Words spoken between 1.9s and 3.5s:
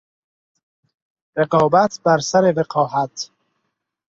بر سر وقاحت